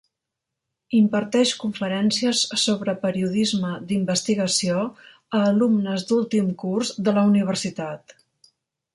Imparteix 0.99 1.49
conferències 1.63 2.39
sobre 2.61 2.95
periodisme 3.03 3.73
d'investigació 3.91 4.79
a 5.41 5.43
alumnes 5.51 6.07
d'últim 6.13 6.49
curs 6.63 6.95
de 7.09 7.15
la 7.19 7.27
universitat. 7.33 8.17